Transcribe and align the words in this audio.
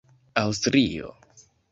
aŭstrio 0.43 1.11